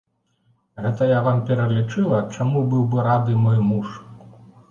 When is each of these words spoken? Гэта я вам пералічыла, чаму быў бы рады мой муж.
Гэта 0.85 1.09
я 1.09 1.19
вам 1.27 1.41
пералічыла, 1.49 2.23
чаму 2.37 2.63
быў 2.71 2.83
бы 2.93 3.05
рады 3.11 3.37
мой 3.45 3.59
муж. 3.69 3.87